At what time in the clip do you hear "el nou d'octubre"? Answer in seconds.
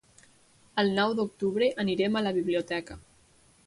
0.83-1.69